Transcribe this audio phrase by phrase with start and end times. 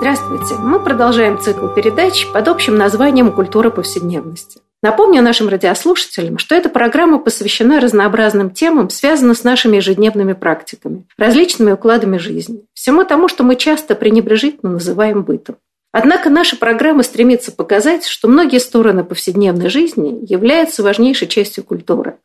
[0.00, 0.54] Здравствуйте!
[0.54, 4.58] Мы продолжаем цикл передач под общим названием «Культура повседневности».
[4.82, 11.72] Напомню нашим радиослушателям, что эта программа посвящена разнообразным темам, связанным с нашими ежедневными практиками, различными
[11.72, 15.56] укладами жизни, всему тому, что мы часто пренебрежительно называем бытом.
[15.92, 22.16] Однако наша программа стремится показать, что многие стороны повседневной жизни являются важнейшей частью культуры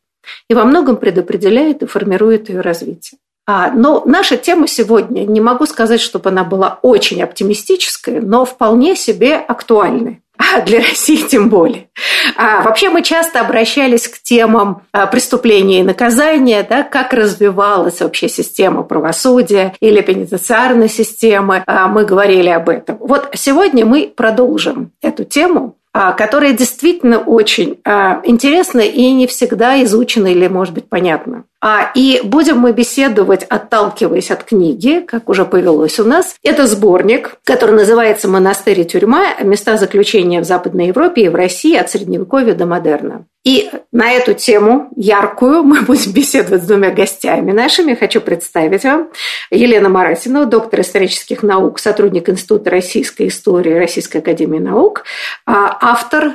[0.48, 3.18] и во многом предопределяет и формирует ее развитие.
[3.46, 8.96] А, но наша тема сегодня, не могу сказать, чтобы она была очень оптимистическая, но вполне
[8.96, 10.20] себе актуальная.
[10.38, 11.88] А для России тем более.
[12.36, 18.28] А вообще мы часто обращались к темам а, преступления и наказания, да, как развивалась вообще
[18.28, 21.64] система правосудия или пенитенциарной системы.
[21.66, 22.98] А, мы говорили об этом.
[23.00, 29.82] Вот сегодня мы продолжим эту тему, а, которая действительно очень а, интересна и не всегда
[29.82, 31.44] изучена или, может быть, понятна.
[31.68, 36.36] А, и будем мы беседовать, отталкиваясь от книги, как уже повелось у нас.
[36.44, 39.34] Это сборник, который называется «Монастырь и тюрьма.
[39.42, 43.24] Места заключения в Западной Европе и в России от Средневековья до модерна».
[43.42, 47.94] И на эту тему яркую мы будем беседовать с двумя гостями нашими.
[47.94, 49.08] Хочу представить вам
[49.50, 55.02] Елена Маратина, доктор исторических наук, сотрудник Института российской истории Российской академии наук,
[55.46, 56.34] а автор,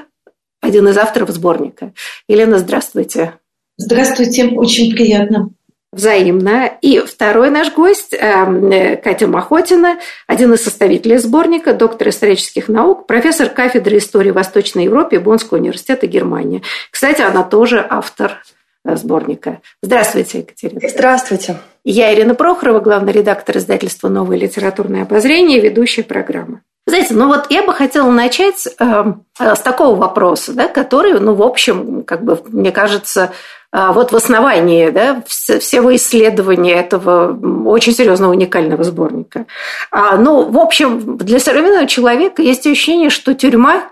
[0.61, 1.93] один из авторов сборника.
[2.27, 3.35] Елена, здравствуйте.
[3.81, 5.49] Здравствуйте, очень приятно.
[5.91, 6.71] Взаимно.
[6.81, 8.71] И второй наш гость, эм,
[9.03, 15.57] Катя Махотина, один из составителей сборника, доктор исторических наук, профессор кафедры истории Восточной Европы Боннского
[15.57, 16.61] университета Германии.
[16.91, 18.43] Кстати, она тоже автор
[18.85, 19.61] э, сборника.
[19.81, 20.79] Здравствуйте, Екатерина.
[20.87, 21.57] Здравствуйте.
[21.83, 26.61] Я Ирина Прохорова, главный редактор издательства «Новое литературное обозрение», ведущая программы.
[26.87, 31.43] Знаете, ну вот я бы хотела начать э, с такого вопроса, да, который, ну, в
[31.43, 33.31] общем, как бы, мне кажется,
[33.73, 39.45] а, вот в основании да, всего исследования этого очень серьезного уникального сборника.
[39.91, 43.83] А, ну, в общем, для современного человека есть ощущение, что тюрьма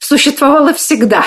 [0.00, 1.24] существовала всегда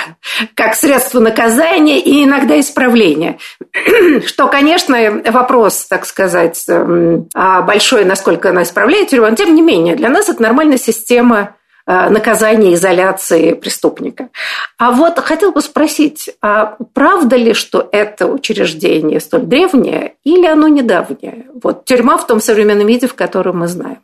[0.56, 3.38] как средство наказания и иногда исправления.
[4.25, 9.95] Что, конечно, вопрос, так сказать, а, большой, насколько она исправляет тюрьму, но тем не менее,
[9.95, 14.29] для нас это нормальная система Э, наказания, изоляции преступника.
[14.78, 20.69] А вот хотел бы спросить, а правда ли, что это учреждение столь древнее или оно
[20.69, 21.47] недавнее?
[21.62, 24.00] Вот тюрьма в том современном виде, в котором мы знаем.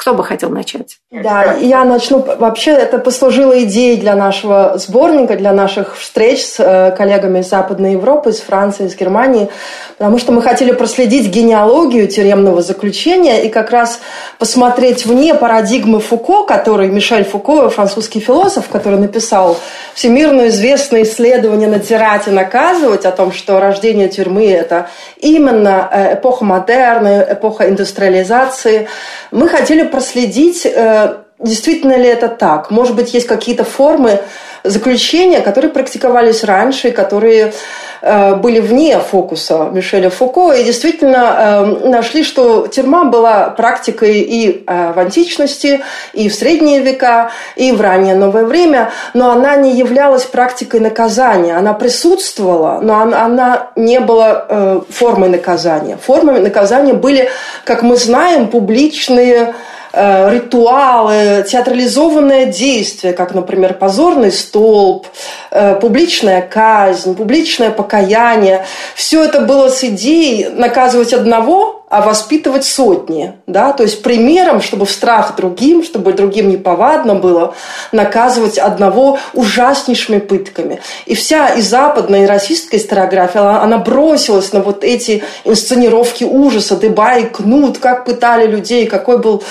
[0.00, 0.96] Кто бы хотел начать?
[1.10, 2.24] Да, я начну.
[2.38, 7.92] Вообще это послужило идеей для нашего сборника, для наших встреч с э, коллегами из Западной
[7.92, 9.50] Европы, из Франции, из Германии,
[9.98, 14.00] потому что мы хотели проследить генеалогию тюремного заключения и как раз
[14.38, 19.58] посмотреть вне парадигмы Фуко, который Мишель Фуко, французский философ, который написал
[19.92, 24.88] всемирно известное исследование «Натирать и наказывать» о том, что рождение тюрьмы– это
[25.18, 28.88] именно э, эпоха модерна, эпоха индустриализации.
[29.30, 32.70] Мы хотели проследить, э, действительно ли это так.
[32.70, 34.20] Может быть, есть какие-то формы
[34.62, 37.54] заключения, которые практиковались раньше, которые
[38.02, 41.34] э, были вне фокуса Мишеля Фуко, и действительно
[41.82, 45.80] э, нашли, что тюрьма была практикой и в античности,
[46.12, 51.56] и в средние века, и в раннее новое время, но она не являлась практикой наказания.
[51.56, 55.96] Она присутствовала, но она, не была формой наказания.
[55.96, 57.30] Формами наказания были,
[57.64, 59.54] как мы знаем, публичные
[59.92, 65.06] ритуалы, театрализованное действие, как, например, позорный столб,
[65.50, 68.66] э, публичная казнь, публичное покаяние.
[68.94, 73.34] Все это было с идеей наказывать одного, а воспитывать сотни.
[73.48, 73.72] Да?
[73.72, 77.54] То есть примером, чтобы в страх другим, чтобы другим неповадно было,
[77.90, 80.80] наказывать одного ужаснейшими пытками.
[81.06, 86.76] И вся и западная, и российская историография, она, она бросилась на вот эти инсценировки ужаса,
[86.76, 89.42] дыба и кнут, как пытали людей, какой был,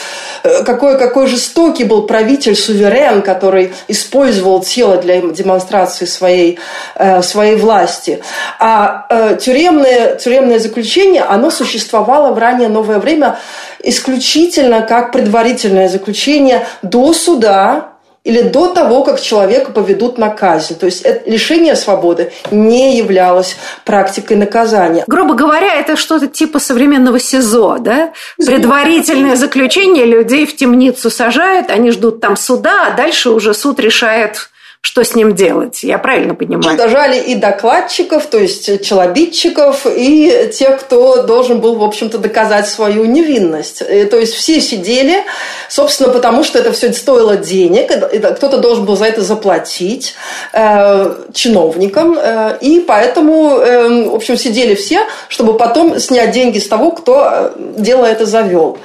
[0.44, 6.58] э, какой, какой жестокий был правитель, суверен, который использовал тело для демонстрации своей,
[6.96, 8.22] э, своей власти.
[8.60, 13.40] А э, тюремное, тюремное заключение, оно существовало в раннее новое время
[13.84, 17.94] исключительно как предварительное заключение до суда
[18.24, 20.76] или до того, как человека поведут на казнь.
[20.76, 23.56] То есть это лишение свободы не являлось
[23.86, 25.04] практикой наказания.
[25.08, 28.12] Грубо говоря, это что-то типа современного СИЗО, да?
[28.38, 34.50] Предварительное заключение людей в темницу сажают, они ждут там суда, а дальше уже суд решает
[34.82, 35.84] что с ним делать.
[35.84, 36.78] Я правильно понимаю?
[36.78, 43.04] Дожали и докладчиков, то есть челобитчиков, и тех, кто должен был, в общем-то, доказать свою
[43.04, 43.82] невинность.
[43.82, 45.26] И, то есть все сидели,
[45.68, 47.92] собственно, потому что это все стоило денег,
[48.38, 50.16] кто-то должен был за это заплатить
[50.54, 56.68] э, чиновникам, э, и поэтому, э, в общем, сидели все, чтобы потом снять деньги с
[56.70, 58.78] того, кто э, дело это завел.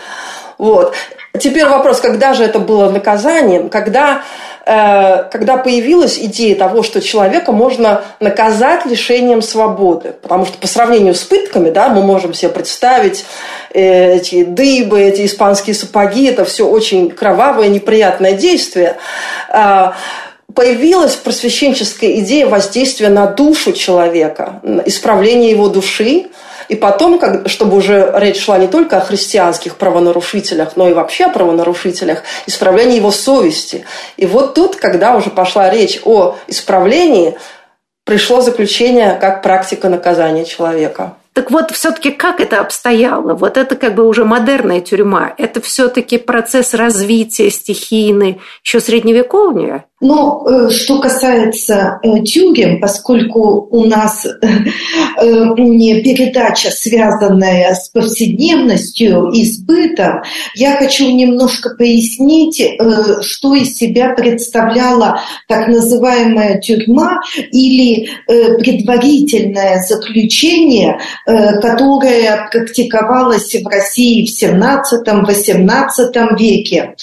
[0.59, 0.95] Вот.
[1.39, 4.23] Теперь вопрос, когда же это было наказанием, когда
[4.67, 10.15] Э, когда появилась идея того, что человека можно наказать лишением свободы.
[10.23, 13.27] Потому что по сравнению с пытками, да, мы можем себе представить
[13.75, 18.97] э, эти дыбы, эти испанские сапоги, это все очень кровавое, неприятное действие.
[19.51, 19.93] Э,
[20.55, 26.27] появилась просвещенческая идея воздействия на душу человека, исправления его души,
[26.69, 31.27] и потом, как, чтобы уже речь шла не только о христианских правонарушителях, но и вообще
[31.27, 33.85] о правонарушителях, исправлении его совести.
[34.17, 37.37] И вот тут, когда уже пошла речь о исправлении,
[38.05, 41.15] пришло заключение как практика наказания человека.
[41.35, 43.35] Так вот, все-таки как это обстояло?
[43.35, 45.35] Вот это как бы уже модерная тюрьма.
[45.37, 49.85] Это все-таки процесс развития стихийный, еще средневековья?
[50.01, 54.27] Но э, что касается э, тюрем, поскольку у нас
[55.23, 60.23] э, не передача, связанная с повседневностью и с бытом,
[60.57, 62.61] я хочу немножко пояснить,
[63.23, 67.21] что из себя представляла так называемая тюрьма
[67.53, 76.95] или предварительное заключение, которое практиковалось в России в 17-18 веке.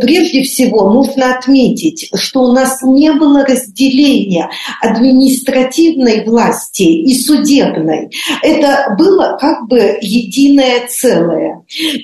[0.00, 4.50] Прежде всего, нужно отметить, отметить, что у нас не было разделения
[4.80, 8.10] административной власти и судебной.
[8.42, 11.62] Это было как бы единое целое.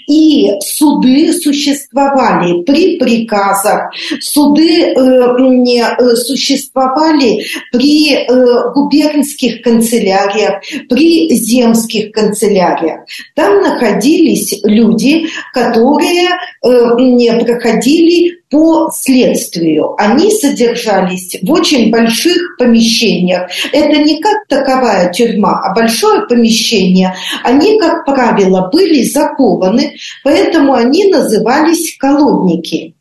[0.09, 12.13] И суды существовали при приказах, суды э, э, существовали при э, губернских канцеляриях, при земских
[12.13, 13.01] канцеляриях.
[13.35, 16.29] Там находились люди, которые
[16.63, 19.95] не проходили по следствию.
[19.97, 23.49] Они содержались в очень больших помещениях.
[23.73, 27.15] Это не как таковая тюрьма, а большое помещение.
[27.45, 32.95] Они, как правило, были закованы, поэтому они назывались колодники.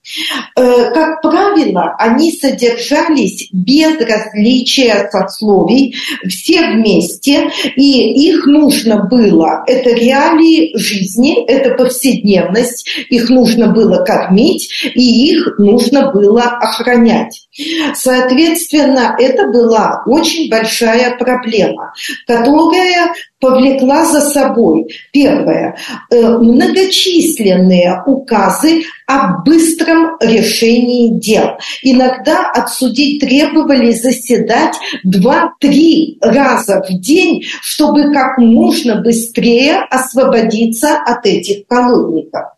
[0.56, 1.49] Э, как правило,
[1.98, 5.96] они содержались без различия сословий,
[6.28, 14.70] все вместе, и их нужно было, это реалии жизни, это повседневность, их нужно было кормить,
[14.94, 17.48] и их нужно было охранять.
[17.94, 21.94] Соответственно, это была очень большая проблема,
[22.28, 25.78] которая повлекла за собой, первое,
[26.12, 31.58] э, многочисленные указы о быстром решении дел.
[31.82, 41.26] Иногда от судей требовали заседать 2-3 раза в день, чтобы как можно быстрее освободиться от
[41.26, 42.50] этих колодников.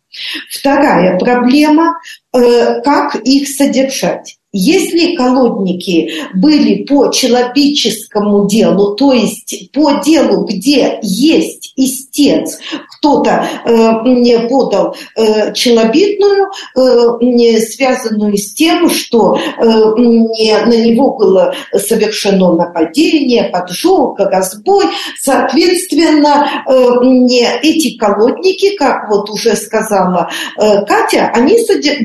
[0.49, 1.93] Вторая проблема
[2.33, 4.35] э,– как их содержать.
[4.51, 12.59] Если колодники были по человеческому делу, то есть по делу, где есть истец,
[12.97, 22.53] кто-то э, мне подал э, челобитную, э, связанную с тем, что на него было совершено
[22.55, 24.85] нападение, поджог, разбой.
[25.19, 26.63] Соответственно,
[27.61, 31.57] эти колодники, как вот уже сказала Катя, они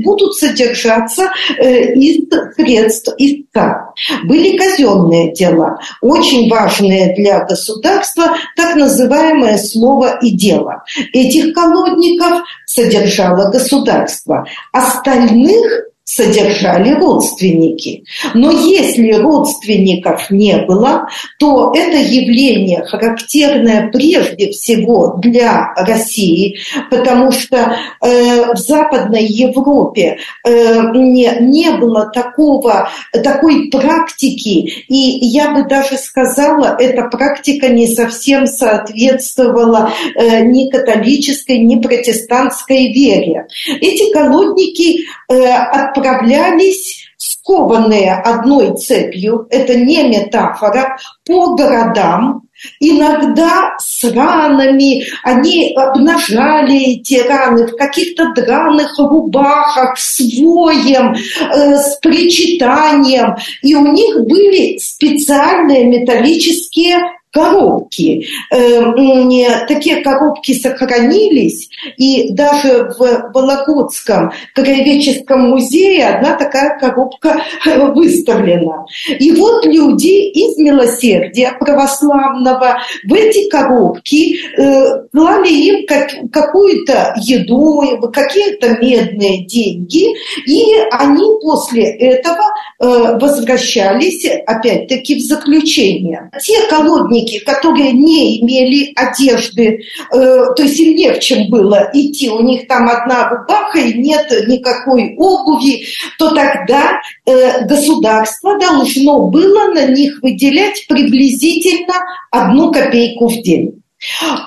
[0.03, 3.86] будут содержаться из средств истца.
[4.25, 10.83] Были казенные дела, очень важные для государства, так называемое слово и дело.
[11.13, 14.47] Этих колодников содержало государство.
[14.73, 18.05] Остальных содержали родственники.
[18.33, 21.09] Но если родственников не было,
[21.41, 26.59] то это явление характерное прежде всего для России,
[26.91, 27.57] потому что
[28.01, 32.89] э, в Западной Европе э, не, не было такого,
[33.25, 41.59] такой практики, и я бы даже сказала, эта практика не совсем соответствовала э, ни католической,
[41.59, 43.49] ни протестантской вере.
[43.81, 52.43] Эти колодники э, отправлялись скованные одной цепью, это не метафора, по городам,
[52.81, 61.99] иногда с ранами, они обнажали эти раны в каких-то драных рубахах, с воем, э, с
[62.01, 63.37] причитанием.
[63.63, 66.99] И у них были специальные металлические
[67.37, 68.27] коробки.
[68.51, 77.43] Э, такие коробки сохранились, и даже в Вологодском краеведческом музее одна такая коробка
[77.95, 78.87] выставлена.
[79.19, 88.11] И вот люди из милосердия православного в эти коробки э, клали им как, какую-то еду,
[88.13, 90.07] какие-то медные деньги,
[90.47, 92.45] и они после этого
[92.79, 96.31] возвращались опять-таки в заключение.
[96.43, 99.81] Те колодники, которые не имели одежды,
[100.13, 105.15] э, то есть им чем было идти, у них там одна рубаха и нет никакой
[105.17, 105.87] обуви,
[106.19, 111.95] то тогда э, государство должно было на них выделять приблизительно
[112.31, 113.83] одну копейку в день.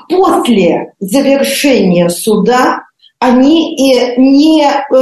[0.08, 2.84] После завершения суда
[3.20, 3.76] они
[4.18, 4.96] не э,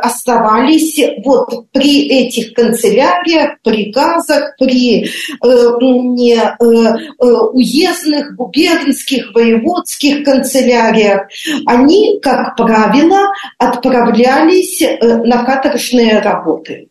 [0.00, 5.08] оставались вот при этих канцеляриях, приказах, при э,
[5.42, 11.22] не, э, уездных, губернских, воеводских канцеляриях.
[11.66, 16.88] Они, как правило, отправлялись на каторжные работы.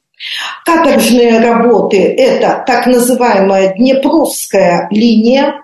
[0.65, 5.55] Каторжные работы– это так называемая Днепровская линия,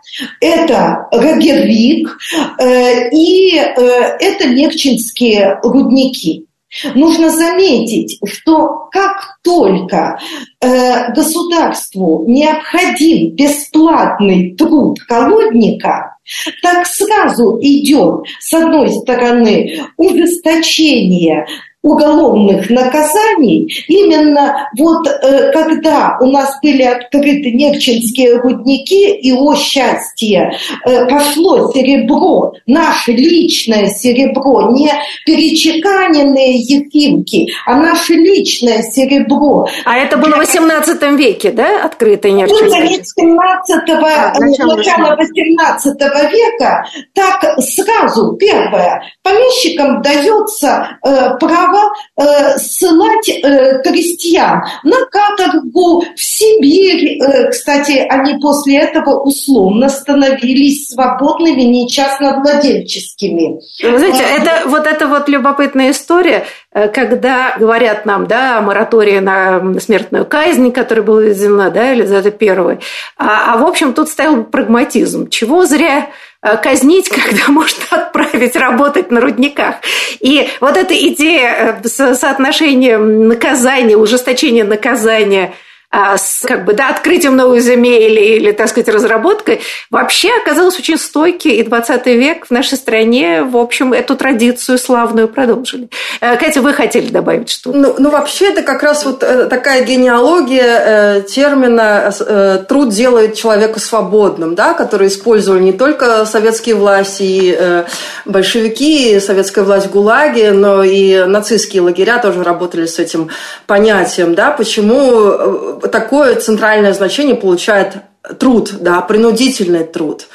[0.42, 2.18] это Рогервик
[2.60, 3.72] э, и э,
[4.20, 6.46] это Нерчинские рудники.
[6.94, 10.20] Нужно заметить, что как только
[10.62, 16.18] э, государству необходим бесплатный труд колодника,
[16.62, 21.48] так сразу идет, с одной стороны, ужесточение
[21.82, 30.52] уголовных наказаний именно вот э, когда у нас были открыты Нерчинские рудники и о счастье
[30.86, 34.92] э, пошло серебро, наше личное серебро, не
[35.26, 39.68] перечеканенные ефимки, а наше личное серебро.
[39.86, 43.04] А это было в 18 веке, да, открытые Нерчинские?
[43.04, 44.76] 17 а, начало
[45.16, 54.98] 18 века так сразу, первое, помещикам дается э, право право э, ссылать э, крестьян на
[55.06, 57.22] каторгу, в Сибирь.
[57.22, 63.60] Э, кстати, они после этого условно становились свободными, не частновладельческими.
[63.84, 68.62] Вы знаете, а, это, вот это вот любопытная история, э, когда говорят нам, да, о
[68.62, 72.80] моратории на смертную казнь, которая была введена, да, Елизавета Первой.
[73.18, 75.30] А, а в общем, тут стоял прагматизм.
[75.30, 76.08] Чего зря
[76.42, 79.76] казнить, когда можно отправить работать на рудниках.
[80.20, 85.54] И вот эта идея э, соотношения наказания, ужесточения наказания–
[85.92, 90.98] с как бы, да, открытием новой земель или, или, так сказать, разработкой, вообще оказалось очень
[90.98, 95.90] стойкий, и 20 век в нашей стране, в общем, эту традицию славную продолжили.
[96.22, 97.78] Э, Катя, вы хотели добавить что-то?
[97.78, 103.36] Ну, ну вообще, это как раз вот э, такая генеалогия э, термина э, «труд делает
[103.36, 107.86] человека свободным», да, который использовали не только советские власти, и э,
[108.26, 113.30] большевики, и советская власть в ГУЛАГе, но и нацистские лагеря тоже работали с этим
[113.66, 117.98] понятием, да, почему такое центральное значение получает
[118.38, 120.28] труд, да, принудительный труд.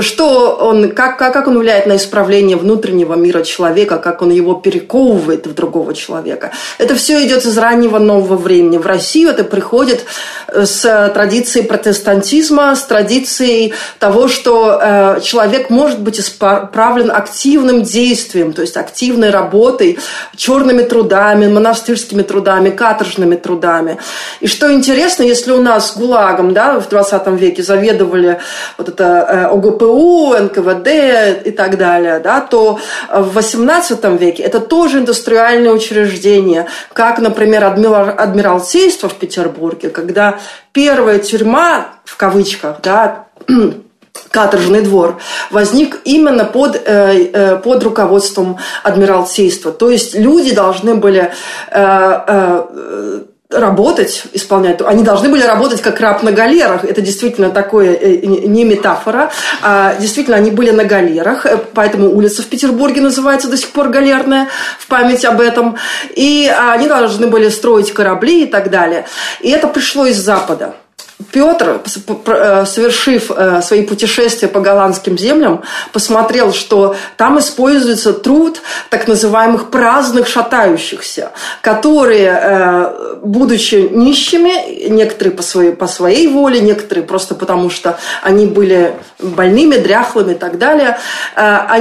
[0.00, 4.54] Что он, как, как, как он влияет на исправление внутреннего мира человека, как он его
[4.54, 6.50] перековывает в другого человека.
[6.78, 8.78] Это все идет из раннего нового времени.
[8.78, 10.04] В Россию это приходит
[10.48, 18.52] э, с традицией протестантизма, с традицией того, что э, человек может быть исправлен активным действием,
[18.52, 20.00] то есть активной работой,
[20.36, 23.98] черными трудами, монастырскими трудами, каторжными трудами.
[24.40, 28.40] И что интересно, если у нас ГУЛАГом, да, в 20 веке заведовали
[28.78, 32.78] вот это э, ОГПУ, НКВД и так далее, да, то
[33.12, 40.38] в 18 веке это тоже индустриальное учреждение, как, например, Адмиралтейство в Петербурге, когда
[40.72, 43.26] первая тюрьма, в кавычках, да,
[44.30, 45.18] каторжный двор
[45.50, 49.70] возник именно под, э, э, под руководством Адмиралтейства.
[49.70, 51.30] То есть люди должны были
[53.50, 56.84] работать, исполнять, они должны были работать как раб на галерах.
[56.84, 59.30] Это действительно такое, э, не метафора,
[59.62, 63.88] а действительно они были на галерах, э, поэтому улица в Петербурге называется до сих пор
[63.88, 64.48] галерная,
[64.78, 65.76] в память об этом.
[66.14, 69.06] И они должны были строить корабли и так далее.
[69.40, 70.74] И это пришло из Запада.
[71.32, 71.80] Петр,
[72.26, 79.70] э, совершив э, свои путешествия по голландским землям, посмотрел, что там используется труд так называемых
[79.70, 81.32] праздных шатающихся,
[81.62, 88.44] которые, э, будучи нищими, некоторые по своей, по своей воле, некоторые просто потому, что они
[88.44, 90.98] были больными, дряхлыми и так далее,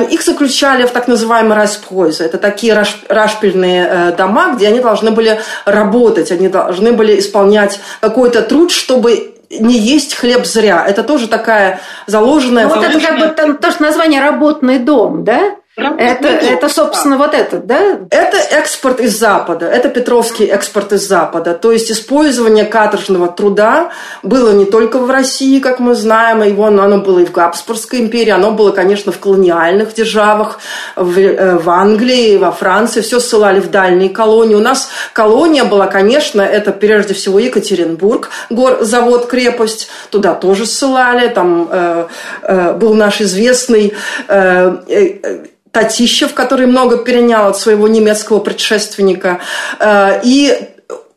[0.10, 2.24] их заключали в так называемые распойзы.
[2.24, 2.74] Это такие
[3.10, 9.25] рашпильные дома, где они должны были работать, они должны были исполнять какой-то труд, чтобы
[9.60, 10.86] не есть хлеб зря.
[10.88, 12.68] Это тоже такая заложенная...
[12.68, 15.56] Ну, вот это как бы там тоже название «работный дом», да?
[15.78, 18.00] Это, это, собственно, вот этот, да?
[18.10, 21.54] Это экспорт из Запада, это Петровский экспорт из Запада.
[21.54, 23.92] То есть использование каторжного труда
[24.24, 28.30] было не только в России, как мы знаем, его, оно было и в Габсбургской империи,
[28.30, 30.60] оно было, конечно, в колониальных державах,
[30.96, 34.56] в, э, в Англии, во Франции, все ссылали в дальние колонии.
[34.56, 41.28] У нас колония была, конечно, это прежде всего Екатеринбург, гор, завод, крепость, туда тоже ссылали,
[41.28, 42.08] там э,
[42.44, 43.94] э, был наш известный
[44.30, 49.42] э, э, Татищев, который много перенял от своего немецкого предшественника.
[49.78, 50.58] Э, и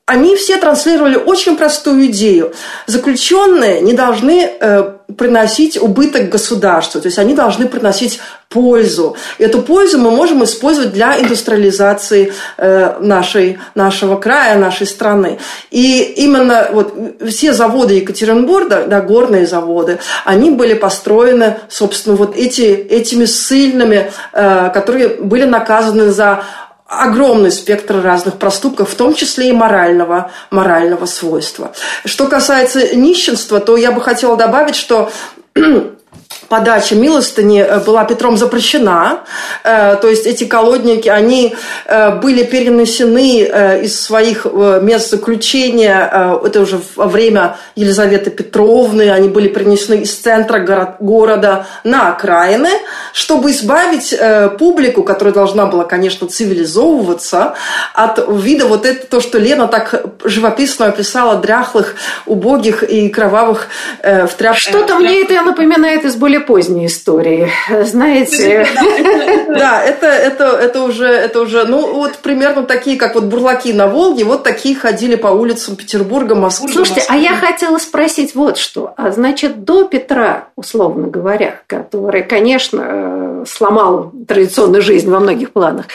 [0.05, 2.53] они все транслировали очень простую идею.
[2.87, 9.17] Заключенные не должны э, приносить убыток государству, то есть они должны приносить пользу.
[9.39, 15.39] Эту пользу мы можем использовать для индустриализации э, нашей, нашего края, нашей страны.
[15.71, 16.95] И именно вот
[17.29, 24.71] все заводы Екатеринбурга, да, горные заводы, они были построены, собственно, вот эти, этими ссыльными, э,
[24.73, 26.45] которые были наказаны за
[26.89, 31.73] огромный спектр разных проступков, в том числе и морального, морального свойства.
[32.07, 35.13] Что касается нищенства, то я бы хотела добавить, что
[36.49, 39.21] подача милостыни э, была Петром запрещена.
[39.65, 41.55] Э, то есть эти колодники, они
[41.87, 43.29] э, были перенесены
[43.85, 50.97] из своих мест заключения, это уже во время Елизаветы Петровны, они были перенесены из центра
[50.99, 52.71] города на окраины,
[53.13, 54.19] чтобы избавить
[54.59, 57.55] публику, которая должна была, конечно, цивилизовываться,
[57.95, 61.95] от вида вот это, то, что Лена так живописно описала, дряхлых,
[62.27, 63.69] убогих и кровавых
[64.03, 64.59] в тряпках.
[64.59, 67.51] Что-то мне это напоминает из более более поздней истории,
[67.85, 68.67] знаете.
[69.49, 73.89] Да, это, это, это, уже, это уже, ну, вот примерно такие, как вот бурлаки на
[73.89, 76.69] Волге, вот такие ходили по улицам Петербурга, Москвы.
[76.69, 78.93] Слушайте, а я хотела спросить вот что.
[78.97, 85.87] А значит, до Петра, условно говоря, который, конечно, э, сломал традиционную жизнь во многих планах,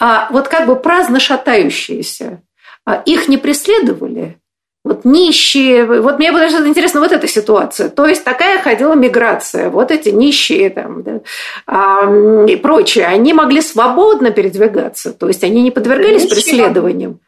[0.00, 2.40] а вот как бы праздно шатающиеся,
[2.84, 4.38] а их не преследовали?
[4.84, 5.86] Вот нищие.
[5.86, 7.88] Вот мне было интересно вот эта ситуация.
[7.88, 9.70] То есть такая ходила миграция.
[9.70, 11.20] Вот эти нищие там, да,
[11.66, 15.12] а, и прочие, они могли свободно передвигаться.
[15.12, 16.34] То есть они не подвергались нищие.
[16.34, 17.20] преследованиям.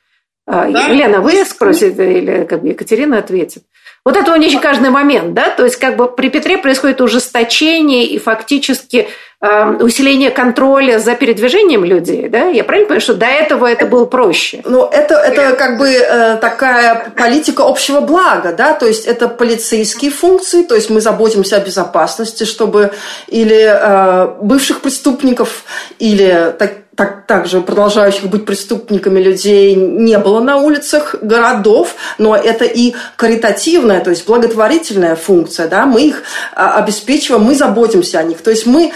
[0.46, 0.88] А, да.
[0.88, 3.64] Елена, вы спросите, или как бы Екатерина ответит.
[4.04, 5.48] Вот это у них каждый момент, да?
[5.48, 9.08] То есть как бы при Петре происходит ужесточение и фактически
[9.40, 12.46] усиление контроля за передвижением людей, да?
[12.46, 14.62] Я правильно понимаю, что до этого это было проще?
[14.64, 20.10] Ну, это, это как бы э, такая политика общего блага, да, то есть это полицейские
[20.10, 22.92] функции, то есть мы заботимся о безопасности, чтобы
[23.28, 25.64] или э, бывших преступников,
[25.98, 32.64] или так, так, также продолжающих быть преступниками людей не было на улицах городов, но это
[32.64, 36.22] и каритативная, то есть благотворительная функция, да, мы их
[36.54, 38.92] а, обеспечиваем, мы заботимся о них, то есть мы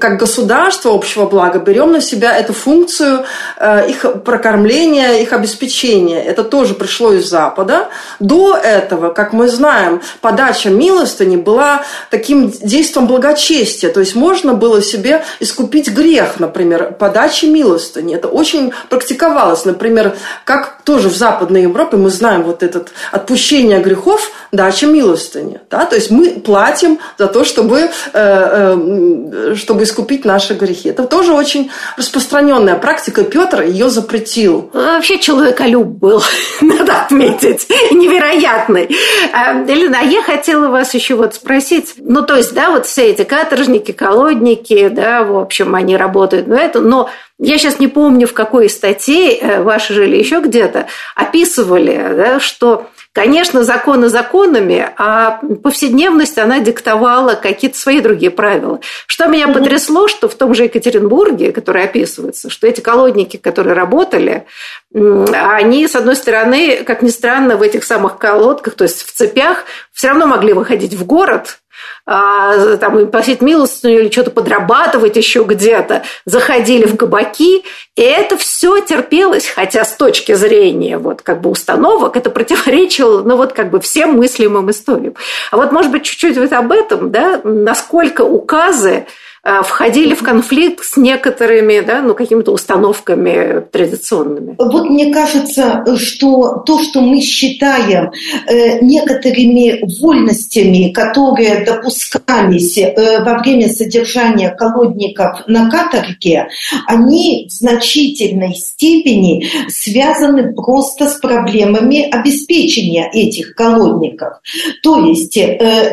[0.00, 3.24] как государство общего блага берем на себя эту функцию
[3.58, 6.22] э, их прокормления, их обеспечения.
[6.22, 7.88] Это тоже пришло из Запада.
[8.20, 14.80] До этого, как мы знаем, подача милостыни была таким действием благочестия, то есть можно было
[14.80, 18.14] себе искупить грех, например, подача подачи милостыни.
[18.14, 19.64] Это очень практиковалось.
[19.64, 25.60] Например, как тоже в Западной Европе мы знаем вот этот отпущение грехов, дача милостыни.
[25.70, 25.84] Да?
[25.84, 30.90] То есть мы платим за то, чтобы, э, э, чтобы искупить наши грехи.
[30.90, 33.24] Это тоже очень распространенная практика.
[33.24, 34.70] Петр ее запретил.
[34.72, 36.22] Вообще человеколюб был,
[36.60, 38.96] надо отметить, невероятный.
[39.32, 43.10] А, Елена, а я хотела вас еще вот спросить, ну то есть, да, вот все
[43.10, 47.08] эти каторжники, колодники, да, в общем, они работают, но это, но
[47.38, 52.40] я сейчас не помню, в какой статье, э, ваши же или еще где-то, описывали, да,
[52.40, 58.80] что Конечно, законы законами, а повседневность, она диктовала какие-то свои другие правила.
[59.06, 64.46] Что меня потрясло, что в том же Екатеринбурге, который описывается, что эти колодники, которые работали,
[64.92, 69.64] они, с одной стороны, как ни странно, в этих самых колодках, то есть в цепях,
[69.92, 71.60] все равно могли выходить в город,
[72.06, 77.64] а, там, просить милостыню или что-то подрабатывать еще где-то, заходили в кабаки,
[77.96, 83.36] и это все терпелось, хотя с точки зрения вот как бы установок это противоречило, ну
[83.36, 85.14] вот как бы всем мыслимым историям.
[85.50, 89.06] А вот, может быть, чуть-чуть вот об этом, да, насколько указы
[89.44, 94.56] входили в конфликт с некоторыми да, ну, какими-то установками традиционными.
[94.58, 98.10] Вот мне кажется, что то, что мы считаем
[98.46, 106.48] э, некоторыми вольностями, которые допускались э, во время содержания колодников на каторге,
[106.86, 114.40] они в значительной степени связаны просто с проблемами обеспечения этих колодников.
[114.82, 115.38] То есть,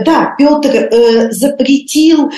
[0.06, 0.90] да, Петр
[1.32, 2.32] запретил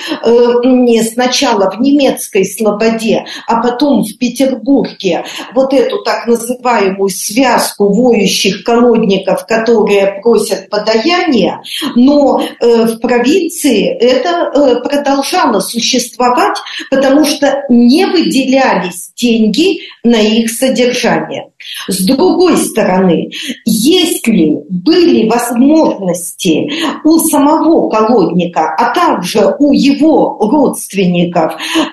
[0.64, 8.64] не сначала в немецкой слободе, а потом в Петербурге вот эту так называемую связку воющих
[8.64, 11.60] колодников, которые просят подаяние,
[11.94, 16.56] но э, в провинции это э, продолжало существовать,
[16.90, 21.48] потому что не выделялись деньги на их содержание.
[21.88, 23.30] С другой стороны,
[23.64, 26.70] если были возможности
[27.04, 30.93] у самого колодника, а также у его родственников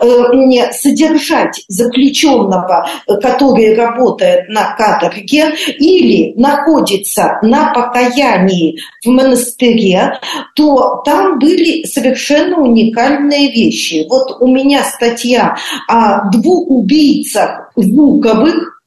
[0.01, 2.87] э, содержать заключенного,
[3.21, 10.19] который работает на каторге или находится на покаянии в монастыре,
[10.55, 14.05] то там были совершенно уникальные вещи.
[14.09, 15.55] Вот у меня статья
[15.87, 18.81] о двух убийцах Жуковых,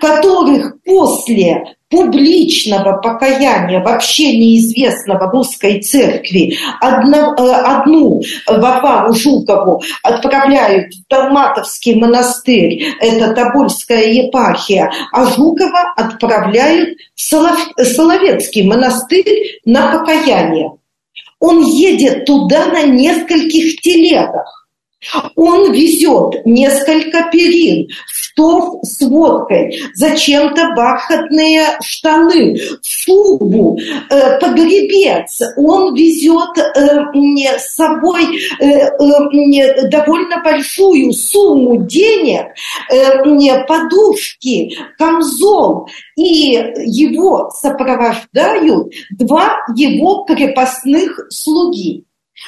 [0.00, 11.08] которых после публичного покаяния вообще неизвестного русской церкви одна, э, одну Варвару Жукову отправляют в
[11.08, 20.72] Далматовский монастырь, это Тобольская епархия, а Жукова отправляют в Солов, Соловецкий монастырь на покаяние.
[21.38, 24.65] Он едет туда на нескольких телегах.
[25.36, 27.88] Он везет несколько перин,
[28.36, 33.78] стов с водкой, зачем-то бархатные штаны, шубу,
[34.10, 35.40] э, погребец.
[35.56, 38.24] Он везет э, с собой
[38.58, 42.46] э, э, довольно большую сумму денег,
[42.90, 45.88] э, подушки, камзол.
[46.16, 46.56] И
[46.86, 52.05] его сопровождают два его крепостных слуги.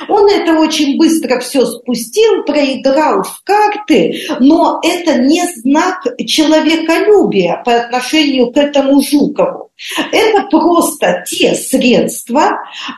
[0.09, 7.75] Он это очень быстро все спустил, проиграл в карты, но это не знак человеколюбия по
[7.75, 9.68] отношению к этому Жукову.
[10.13, 12.51] Это просто те средства,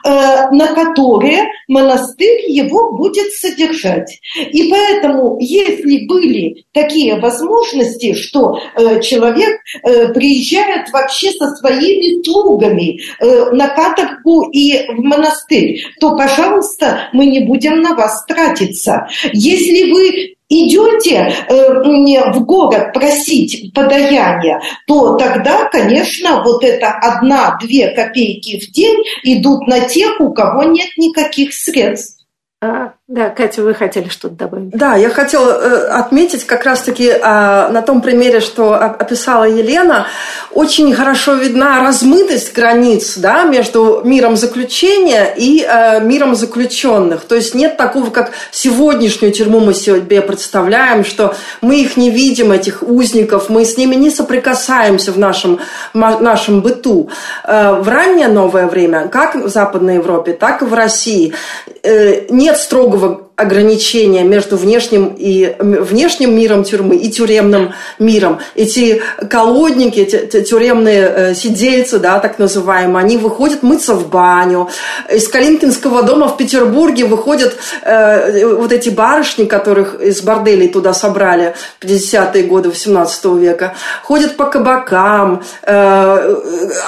[0.04, 4.18] э, на которые монастырь его будет содержать.
[4.36, 13.00] И поэтому, если были такие возможности, что э, человек э, приезжает вообще со своими слугами
[13.20, 19.06] на каторгу и в монастырь, то, пожалуйста, мы не будем на вас тратиться.
[19.32, 28.60] Если вы идете э, в город просить подаяние, то тогда, конечно, вот это одна-две копейки
[28.60, 32.26] в день идут на тех, у кого нет никаких средств.
[32.60, 34.70] А, да, Катя, вы хотели что-то добавить?
[34.70, 40.06] Да, я хотела э, отметить как раз-таки э, на том примере, что описала Елена,
[40.52, 47.22] очень хорошо видна размытость границ да, между миром заключения и э, миром заключенных.
[47.22, 52.52] То есть нет такого, как сегодняшнюю тюрьму мы себе представляем, что мы их не видим,
[52.52, 55.58] этих узников, мы с ними не соприкасаемся в нашем,
[55.94, 57.10] нашем быту.
[57.42, 61.34] Э, в раннее новое время, как в Западной Европе, так и в России,
[61.82, 68.38] не нет строгого готова ограничения между внешним и внешним миром тюрьмы и тюремным миром.
[68.54, 74.68] Эти колодники, эти тюремные э, сидельцы, да, так называемые, они выходят мыться в баню.
[75.10, 81.54] Из Калинкинского дома в Петербурге выходят э, вот эти барышни, которых из борделей туда собрали
[81.80, 86.36] в 50-е годы 18 века, ходят по кабакам, э,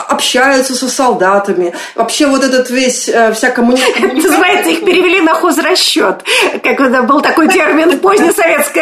[0.09, 1.75] общаются со солдатами.
[1.95, 4.12] Вообще вот этот весь, э, вся коммуникация...
[4.23, 6.23] Называется, их перевели на хозрасчет
[6.62, 8.33] как был такой термин в позднее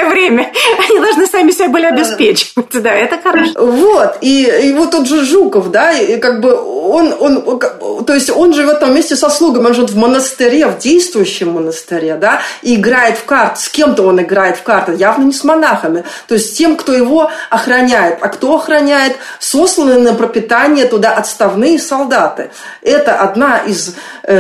[0.09, 0.53] время.
[0.89, 2.83] Они должны сами себя были обеспечивать.
[2.83, 3.53] Да, это хорошо.
[3.57, 4.19] Вот.
[4.21, 7.61] И, и вот тот же Жуков, да, и как бы он, он,
[8.05, 12.17] то есть он живет там вместе со слугами, он живет в монастыре, в действующем монастыре,
[12.17, 13.61] да, и играет в карты.
[13.61, 16.05] С кем-то он играет в карты, явно не с монахами.
[16.27, 18.19] То есть тем, кто его охраняет.
[18.21, 19.17] А кто охраняет?
[19.39, 22.51] Сосланные на пропитание туда отставные солдаты.
[22.83, 23.95] Это одна из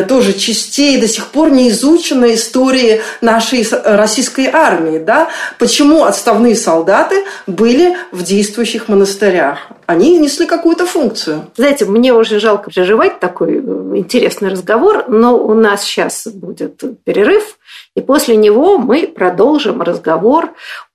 [0.09, 5.29] тоже частей до сих пор не изученной истории нашей российской армии, да?
[5.59, 9.68] Почему отставные солдаты были в действующих монастырях?
[9.90, 11.50] Они несли какую-то функцию.
[11.57, 13.61] Знаете, мне уже жалко прерывать такой э,
[13.96, 17.59] интересный разговор, но у нас сейчас будет перерыв,
[17.96, 20.50] и после него мы продолжим разговор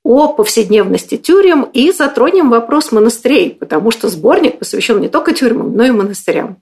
[0.06, 5.84] о повседневности тюрем и затронем вопрос монастырей, потому что сборник посвящен не только тюрьмам, но
[5.84, 6.62] и монастырям.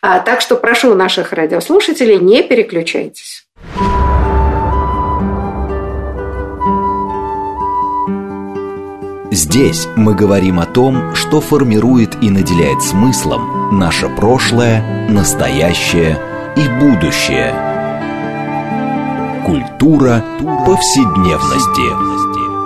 [0.00, 3.46] А, так что прошу наших радиослушателей, не переключайтесь.
[9.34, 16.20] Здесь мы говорим о том, что формирует и наделяет смыслом наше прошлое, настоящее
[16.56, 17.52] и будущее.
[19.44, 20.24] Культура
[20.64, 22.14] повседневности.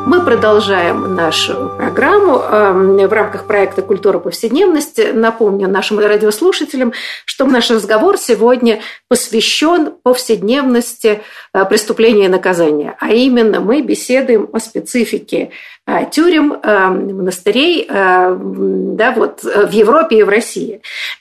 [0.08, 5.10] Мы продолжаем нашу программу эм, в рамках проекта «Культура повседневности».
[5.12, 6.94] Напомню нашим радиослушателям,
[7.26, 11.22] что наш разговор сегодня посвящен повседневности
[11.64, 12.96] преступления и наказания.
[13.00, 15.50] А именно мы беседуем о специфике
[15.86, 20.80] э, тюрем, э, монастырей да, вот, в Европе и в России.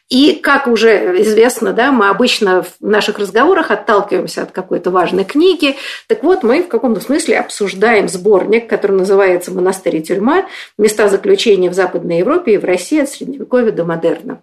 [0.10, 5.76] И, как уже известно, да, мы обычно в наших разговорах отталкиваемся от какой-то важной книги.
[6.08, 10.46] Так вот, мы в каком-то смысле обсуждаем сборник, который называется «Монастырь и тюрьма.
[10.78, 14.42] Места заключения в Западной Европе и в России от Средневековья до модерна».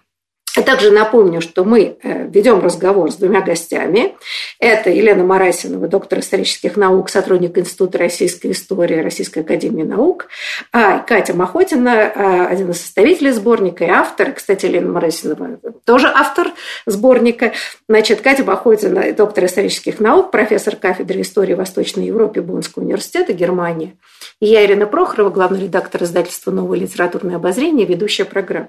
[0.57, 4.15] А также напомню, что мы э, ведем разговор с двумя гостями.
[4.61, 10.29] Это Елена Марасинова, доктор исторических наук, сотрудник Института российской истории Российской академии наук,
[10.73, 14.33] а Катя Махотина, э, один из составителей сборника и автор.
[14.33, 16.53] Кстати, Елена Марасинова тоже автор
[16.87, 17.53] сборника.
[17.89, 23.97] Значит, Катя Махотина, доктор исторических наук, профессор кафедры истории Восточной Европы Боннского университета, Германия.
[24.39, 28.69] И я, Ирина Прохорова, главный редактор издательства «Новое литературное обозрение», ведущая программа.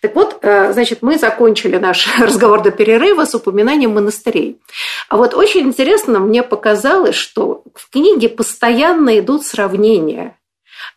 [0.00, 4.60] Так вот, э, значит, мы закончили наш разговор до перерыва с упоминанием монастырей.
[5.08, 10.36] А вот очень интересно мне показалось, что в книге постоянно идут сравнения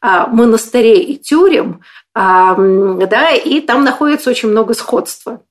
[0.02, 1.82] а, монастырей и тюрем,
[2.16, 5.42] а, да, и там находится очень много сходства.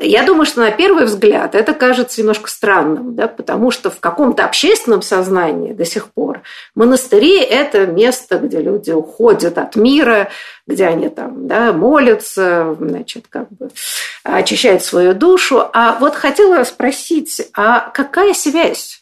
[0.00, 4.44] Я думаю, что на первый взгляд это кажется немножко странным, да, потому что в каком-то
[4.44, 6.40] общественном сознании до сих пор
[6.74, 10.30] монастыри– это место, где люди уходят от мира,
[10.66, 13.70] где они там да, молятся, значит, как бы
[14.24, 15.68] очищают свою душу.
[15.72, 18.97] А вот хотела спросить, а какая связь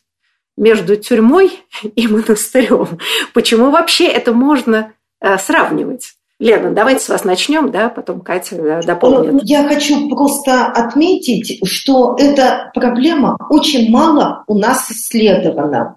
[0.57, 1.53] между тюрьмой
[1.95, 2.99] и монастырем?
[3.35, 6.15] Почему вообще это можно э, сравнивать?
[6.39, 9.33] Лена, давайте с вас начнем, да, потом Катя дополнит.
[9.33, 15.97] Ну, я хочу просто отметить, что эта проблема очень мало у нас исследована.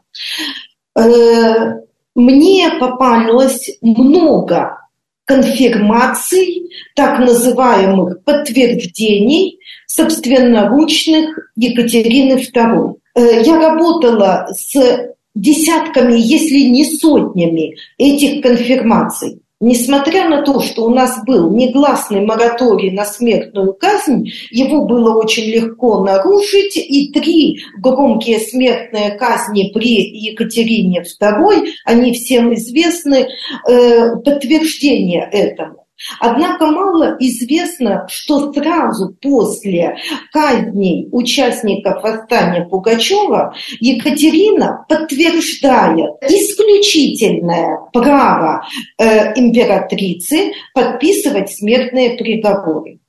[0.98, 1.82] Э,
[2.15, 4.78] мне попалось много
[5.26, 12.95] конфирмаций, так называемых подтверждений собственноручных Екатерины II.
[13.19, 14.73] Э, я работала с
[15.36, 19.41] десятками, если не сотнями этих конфирмаций.
[19.62, 25.51] Несмотря на то, что у нас был негласный мораторий на смертную казнь, его было очень
[25.51, 29.99] легко нарушить, и три громкие смертные казни при
[30.32, 33.27] Екатерине II, они всем известны,
[33.67, 35.88] э, подтверждение этому.
[36.20, 39.98] Однако мало известно, что сразу после
[40.32, 48.66] казней участников восстания Пугачева Екатерина подтверждает исключительное право
[48.98, 53.00] э, императрицы подписывать смертные приговоры.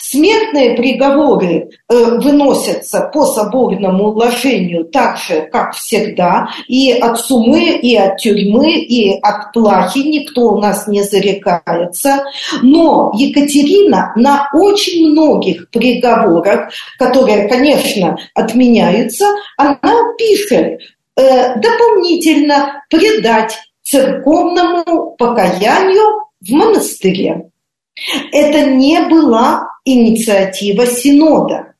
[0.00, 7.96] Смертные приговоры э, выносятся по соборному уложению так же, как всегда, и от сумы, и
[7.96, 12.24] от тюрьмы, и от плахи никто у нас не зарекается.
[12.62, 20.80] Но Екатерина на очень многих приговорах, которые, конечно, отменяются, она пишет
[21.16, 27.50] э, дополнительно предать церковному покаянию в монастыре.
[28.32, 31.74] Это не была инициатива Синода.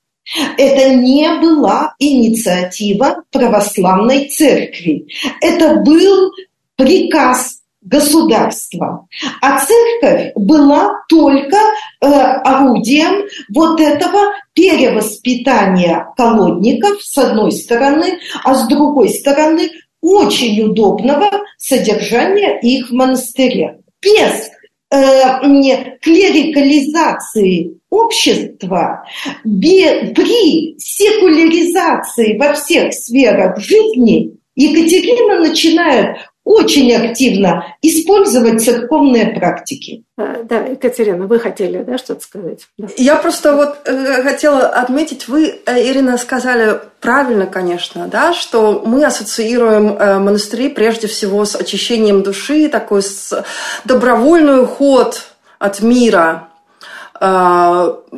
[0.56, 5.06] Это не была инициатива православной церкви.
[5.40, 6.30] Это был
[6.76, 9.08] приказ государства.
[9.40, 18.68] А церковь была только э, орудием вот этого перевоспитания колодников с одной стороны, а с
[18.68, 19.70] другой стороны
[20.02, 23.80] очень удобного содержания их в монастыре.
[24.02, 24.50] Без
[24.90, 29.04] клерикализации общества,
[29.44, 36.16] при секуляризации во всех сферах жизни Екатерина начинает
[36.50, 40.02] очень активно использовать церковные практики.
[40.18, 42.66] А, да, Екатерина, вы хотели да, что-то сказать?
[42.76, 42.88] Да.
[42.96, 49.04] Я просто вот э, хотела отметить, вы, э, Ирина, сказали правильно, конечно, да, что мы
[49.04, 53.44] ассоциируем э, монастыри прежде всего с очищением души, такой с
[53.84, 55.22] добровольный уход
[55.60, 56.48] от мира,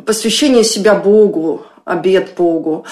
[0.07, 2.87] посвящение себя Богу, обед Богу.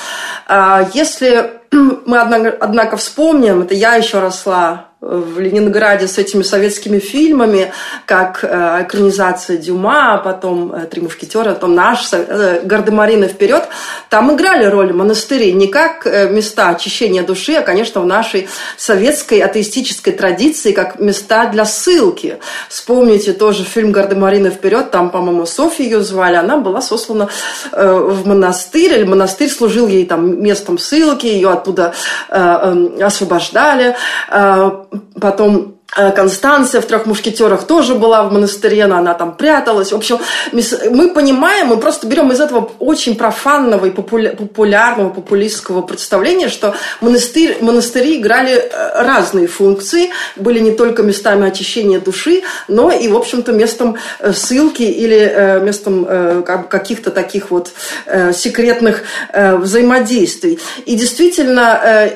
[0.48, 7.72] А если мы, однако, вспомним, это я еще росла в Ленинграде с этими советскими фильмами,
[8.04, 13.64] как э, экранизация Дюма, а потом э, «Три мушкетера», потом наш э, «Гардемарины вперед»,
[14.10, 20.12] там играли роль монастырей не как места очищения души, а, конечно, в нашей советской атеистической
[20.12, 22.38] традиции, как места для ссылки.
[22.68, 27.28] Вспомните тоже фильм «Гардемарины вперед», там, по-моему, Софью ее звали, она была сослана
[27.72, 31.94] в монастырь, или монастырь служил ей там местом ссылки, ее оттуда
[32.28, 33.96] э, э, освобождали.
[35.20, 39.92] Потом Э, Констанция в «Трех мушкетерах» тоже была в монастыре, но она там пряталась.
[39.92, 40.18] В общем,
[40.52, 47.58] мы понимаем, мы просто берем из этого очень профанного и популярного, популистского представления, что монастырь,
[47.60, 53.52] монастыри играли э, разные функции, были не только местами очищения души, но и, в общем-то,
[53.52, 57.72] местом э, ссылки или местом каких-то таких вот
[58.32, 59.02] секретных
[59.34, 60.58] взаимодействий.
[60.86, 62.08] И действительно,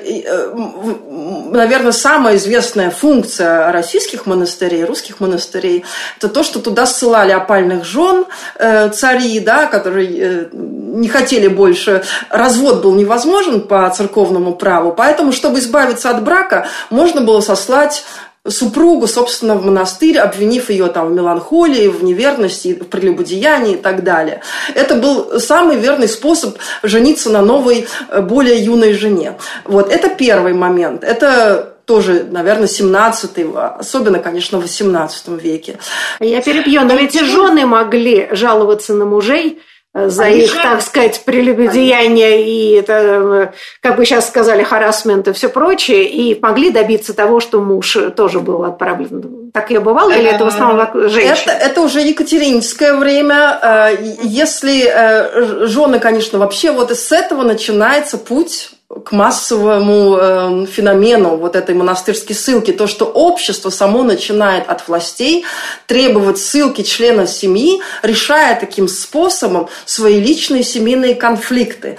[1.25, 5.85] наверное, самая известная функция российских монастырей, русских монастырей,
[6.19, 12.05] это то, что туда ссылали опальных жен э, цари, да, которые э, не хотели больше,
[12.29, 18.05] развод был невозможен по церковному праву, поэтому, чтобы избавиться от брака, можно было сослать
[18.47, 24.05] супругу, собственно, в монастырь, обвинив ее там в меланхолии, в неверности, в прелюбодеянии и так
[24.05, 24.43] далее.
[24.75, 29.39] Это был самый верный способ жениться на новой, э, более юной жене.
[29.65, 31.05] Вот, это первый момент.
[31.05, 35.79] Это тоже, наверное, 17 особенно, конечно, в 18 веке.
[36.21, 39.61] Я перебью, но ведь и жены могли жаловаться на мужей,
[39.95, 45.33] за Они их, так сказать, прелюбодеяние и это, э, как бы сейчас сказали, харасмент и
[45.33, 49.51] все прочее, и могли добиться того, что муж тоже был отправлен.
[49.53, 51.53] Так и бывало, или это в основном женщины?
[51.53, 53.59] Это, это уже екатерининское время.
[53.63, 58.74] Э, если жены, конечно, вообще вот с этого начинается путь
[59.05, 65.45] к массовому э, феномену вот этой монастырской ссылки, то, что общество само начинает от властей
[65.87, 71.99] требовать ссылки члена семьи, решая таким способом свои личные семейные конфликты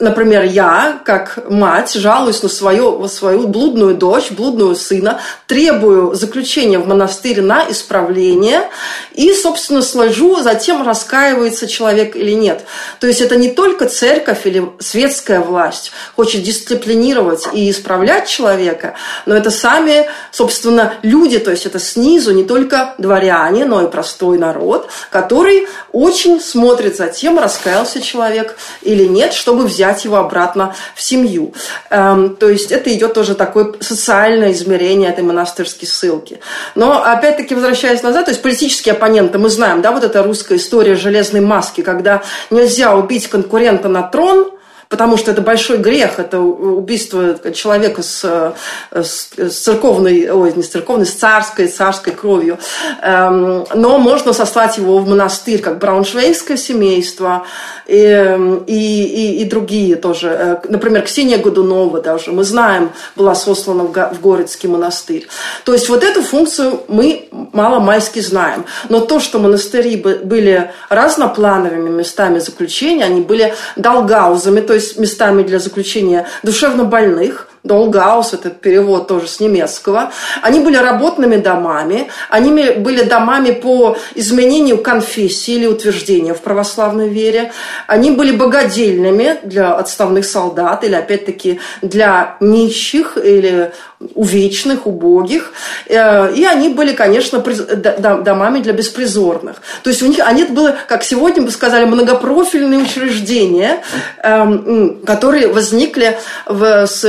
[0.00, 6.86] например, я, как мать, жалуюсь на свою, свою блудную дочь, блудную сына, требую заключения в
[6.86, 8.68] монастырь на исправление
[9.12, 12.64] и, собственно, сложу, затем раскаивается человек или нет.
[12.98, 18.94] То есть это не только церковь или светская власть хочет дисциплинировать и исправлять человека,
[19.26, 24.38] но это сами, собственно, люди, то есть это снизу не только дворяне, но и простой
[24.38, 31.02] народ, который очень смотрит за тем, раскаялся человек или нет, чтобы взять его обратно в
[31.02, 31.54] семью.
[31.90, 36.40] Эм, то есть это идет тоже такое социальное измерение этой монастырской ссылки.
[36.74, 40.96] Но опять-таки возвращаясь назад, то есть политические оппоненты, мы знаем, да, вот эта русская история
[40.96, 44.50] железной маски, когда нельзя убить конкурента на трон–
[44.88, 48.54] потому что это большой грех, это убийство человека с,
[48.92, 52.58] с, с церковной, ой, не с церковной, с царской, царской кровью.
[53.02, 57.44] Эм, но можно сослать его в монастырь, как брауншвейгское семейство
[57.86, 60.28] и, и, и, и другие тоже.
[60.28, 65.26] Э, например, Ксения Годунова даже, мы знаем, была сослана в, Горецкий монастырь.
[65.64, 68.64] То есть вот эту функцию мы мало-майски знаем.
[68.88, 75.58] Но то, что монастыри были разноплановыми местами заключения, они были долгаузами, то есть местами для
[75.58, 80.12] заключения душевнобольных, Долгаус, это перевод тоже с немецкого.
[80.42, 87.52] Они были работными домами, они были домами по изменению конфессии или утверждения в православной вере.
[87.86, 93.72] Они были богадельными для отставных солдат или, опять-таки, для нищих или
[94.14, 95.52] увечных, убогих.
[95.86, 99.56] Э, и они были, конечно, домами для беспризорных.
[99.82, 103.82] То есть у них они было, как сегодня бы сказали, многопрофильные учреждения,
[104.22, 107.04] эм, которые возникли с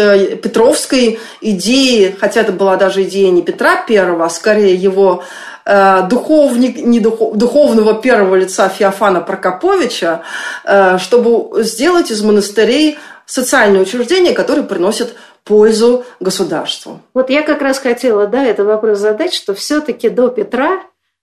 [0.50, 5.24] Петровской идеи, хотя это была даже идея не Петра Первого, а скорее его
[5.66, 10.22] э, духовник, не духов, духовного первого лица Феофана Прокоповича,
[10.66, 17.00] э, чтобы сделать из монастырей социальные учреждения, которые приносят пользу государству.
[17.14, 20.82] Вот я как раз хотела, да, этот вопрос задать, что все-таки до Петра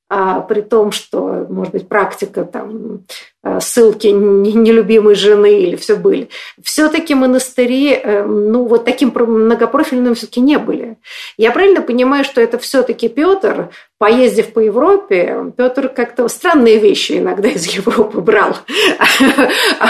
[0.09, 3.05] а, при том, что, может быть, практика там,
[3.43, 6.29] а, ссылки нелюбимой жены или все были,
[6.63, 10.97] все-таки монастыри, э, ну, вот таким многопрофильным все-таки не были.
[11.37, 17.49] Я правильно понимаю, что это все-таки Петр, поездив по Европе, Петр как-то странные вещи иногда
[17.49, 18.57] из Европы брал.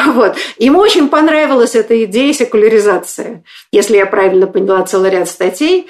[0.06, 0.36] Вот.
[0.58, 3.42] Ему очень понравилась эта идея секуляризации.
[3.70, 5.88] Если я правильно поняла целый ряд статей,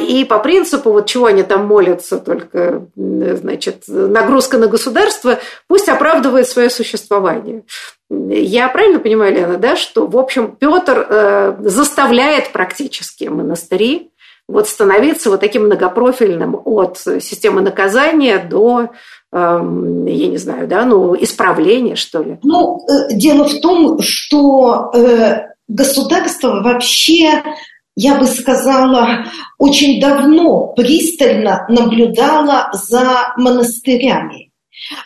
[0.00, 6.48] и по принципу, вот чего они там молятся, только, значит, нагрузка на государство, пусть оправдывает
[6.48, 7.62] свое существование.
[8.10, 14.10] Я правильно понимаю, Лена, да, что, в общем, Петр э, заставляет практически монастыри
[14.48, 18.88] вот становиться вот таким многопрофильным от системы наказания до
[19.30, 22.38] эм, я не знаю, да, ну, исправления, что ли?
[22.42, 27.42] Ну, э, дело в том, что э, государство вообще
[28.00, 29.24] я бы сказала,
[29.58, 34.52] очень давно пристально наблюдала за монастырями.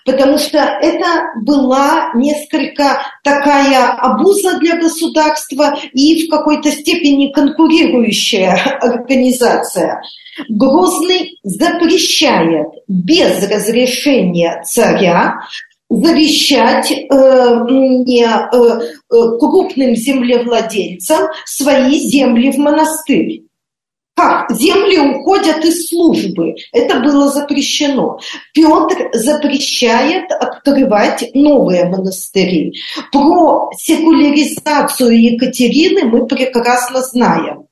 [0.04, 1.06] Потому что это
[1.42, 10.02] была несколько такая обуза для государства и в какой-то степени конкурирующая организация.
[10.50, 15.40] Грозный запрещает без разрешения царя
[16.00, 23.42] завещать э, э, э, крупным землевладельцам свои земли в монастырь.
[24.22, 24.52] Как?
[24.52, 26.54] Земли уходят из службы.
[26.72, 28.20] Это было запрещено.
[28.54, 32.72] Петр запрещает открывать новые монастыри.
[33.10, 37.66] Про секуляризацию Екатерины мы прекрасно знаем.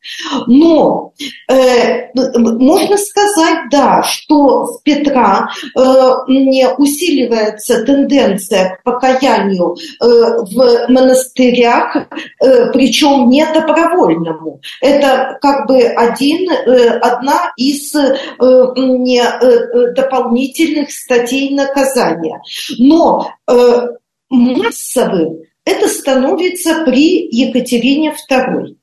[0.47, 1.13] Но
[1.49, 5.81] э, можно сказать, да, что с Петра э,
[6.79, 14.61] усиливается тенденция к покаянию э, в монастырях, э, причем не добровольному.
[14.81, 22.41] Это как бы один, э, одна из э, э, дополнительных статей наказания.
[22.79, 23.33] Но
[24.29, 28.77] массовым это становится при Екатерине II.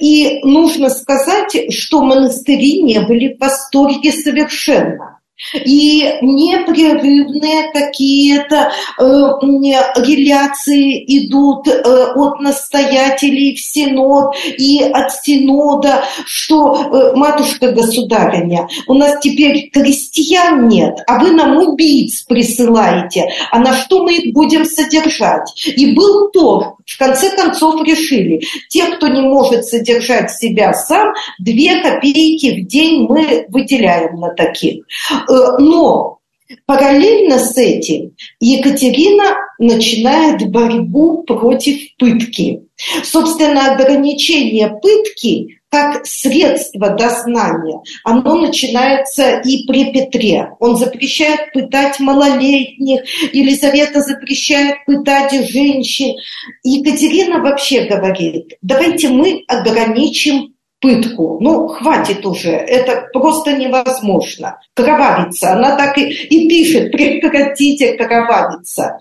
[0.00, 5.21] И нужно сказать, что монастыри не были в восторге совершенно
[5.54, 16.74] и непрерывные какие-то э, реляции идут э, от настоятелей в синод и от синода, что
[16.74, 23.74] э, матушка государыня, у нас теперь крестьян нет, а вы нам убийц присылаете, а на
[23.74, 25.52] что мы их будем содержать?
[25.66, 31.80] И был торг, в конце концов решили, те, кто не может содержать себя сам, две
[31.80, 34.84] копейки в день мы выделяем на таких.
[35.10, 36.18] Э, но
[36.66, 42.62] параллельно с этим Екатерина начинает борьбу против пытки.
[43.02, 50.50] Собственно, ограничение пытки как средство дознания, оно начинается и при Петре.
[50.60, 53.00] Он запрещает пытать малолетних,
[53.32, 56.14] Елизавета запрещает пытать женщин.
[56.62, 61.38] Екатерина вообще говорит, давайте мы ограничим пытку.
[61.40, 64.58] Ну, хватит уже, это просто невозможно.
[64.74, 65.52] Кровавиться.
[65.52, 68.98] Она так и, и пишет, прекратите кровавиться.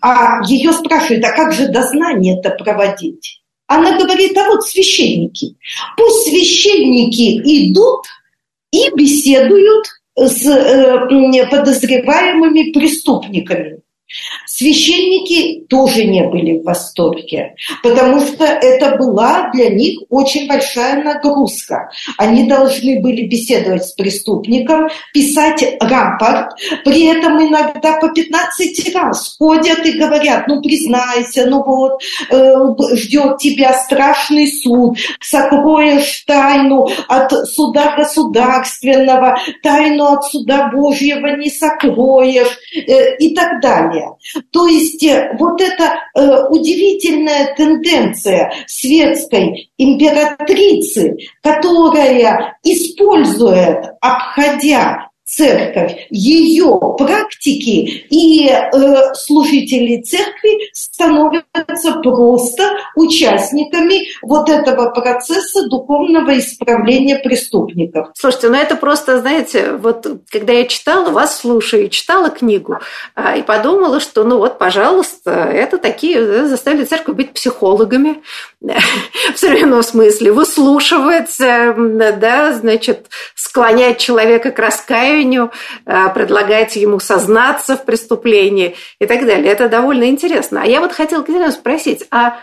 [0.00, 3.43] А ее спрашивают, а как же дознание это проводить?
[3.74, 5.56] Она говорит, а вот священники.
[5.96, 8.06] Пусть священники идут
[8.70, 13.80] и беседуют с э, подозреваемыми преступниками.
[14.46, 21.90] Священники тоже не были в восторге, потому что это была для них очень большая нагрузка.
[22.18, 26.52] Они должны были беседовать с преступником, писать рапорт,
[26.84, 32.00] при этом иногда по 15 раз ходят и говорят, ну признайся, ну вот,
[32.30, 32.54] э,
[32.94, 42.56] ждет тебя страшный суд, сокроешь тайну от суда государственного, тайну от суда Божьего не сокроешь
[42.74, 44.44] э, и так далее далее.
[44.50, 56.78] То есть э, вот эта э, удивительная тенденция светской императрицы, которая использует, обходя церковь, ее
[56.98, 68.08] практики и э, служители церкви становятся просто участниками вот этого процесса духовного исправления преступников.
[68.14, 72.78] Слушайте, ну это просто, знаете, вот когда я читала, вас слушаю, читала книгу
[73.14, 78.22] а, и подумала, что ну вот, пожалуйста, это такие заставили церковь быть психологами
[78.60, 85.50] в современном смысле, выслушивать, да, значит, склонять человека к раскаянию, раскаянию,
[85.86, 89.52] э, предлагать ему сознаться в преступлении и так далее.
[89.52, 90.62] Это довольно интересно.
[90.62, 92.38] А я вот хотела, Катерина, спросить, а,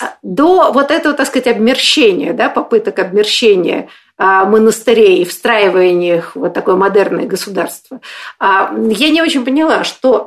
[0.00, 6.40] а до вот этого, так сказать, обмерщения, да, попыток обмерщения а, монастырей встраивания их в
[6.40, 8.00] вот такое модерное государство.
[8.38, 10.26] А, я не очень поняла, что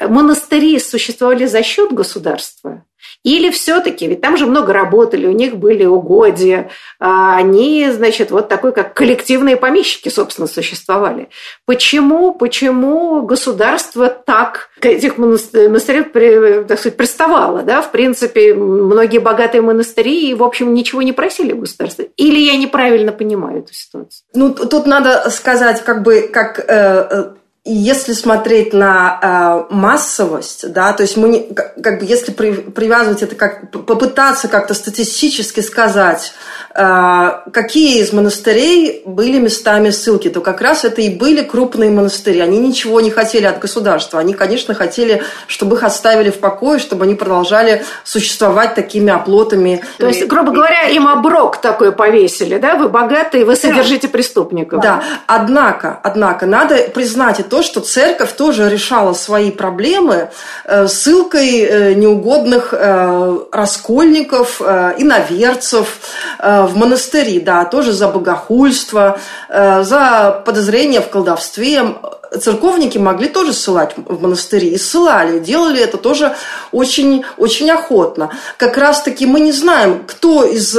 [0.00, 2.84] монастыри существовали за счет государства
[3.22, 8.48] или все-таки, ведь там же много работали, у них были угодья, а они, значит, вот
[8.48, 11.28] такой, как коллективные помещики, собственно, существовали.
[11.66, 17.82] Почему, почему государство так к этих монастырей, так сказать, приставало, да?
[17.82, 22.04] В принципе, многие богатые монастыри, в общем, ничего не просили у государства.
[22.16, 24.24] Или я неправильно понимаю эту ситуацию?
[24.34, 27.30] Ну, тут надо сказать, как бы, как э, э
[27.72, 33.22] если смотреть на э, массовость, да, то есть мы не, как бы если при, привязывать
[33.22, 36.32] это как попытаться как-то статистически сказать,
[36.74, 42.40] э, какие из монастырей были местами ссылки, то как раз это и были крупные монастыри.
[42.40, 47.04] Они ничего не хотели от государства, они, конечно, хотели, чтобы их оставили в покое, чтобы
[47.04, 49.82] они продолжали существовать такими оплотами.
[49.98, 52.76] То есть, грубо говоря, им оброк такой повесили, да?
[52.76, 54.12] Вы богатые, вы содержите да.
[54.12, 54.82] преступников.
[54.82, 55.02] Да.
[55.26, 60.30] Однако, однако, надо признать то, что церковь тоже решала свои проблемы
[60.64, 66.00] э, ссылкой э, неугодных э, раскольников, иноверцев
[66.38, 71.96] в монастыри, да, тоже за богохульство, за подозрение в колдовстве
[72.40, 76.34] церковники могли тоже ссылать в монастыри и ссылали, делали это тоже
[76.72, 78.30] очень, очень охотно.
[78.56, 80.76] Как раз-таки мы не знаем, кто из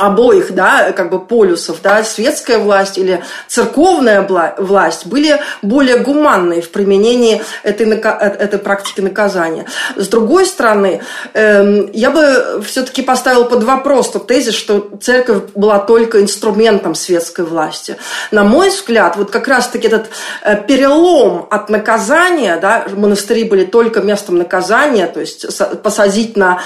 [0.00, 4.26] обоих, да, как бы полюсов, да, светская власть или церковная
[4.58, 9.66] власть были более гуманные в применении этой, этой практики наказания.
[9.96, 11.02] С другой стороны,
[11.34, 17.44] эм, я бы все-таки поставила под вопрос тот тезис, что церковь была только инструментом светской
[17.44, 17.96] власти.
[18.30, 20.08] На мой взгляд, вот как раз-таки этот
[20.42, 25.46] э, перелом от наказания, да, монастыри были только местом наказания, то есть
[25.82, 26.60] посадить на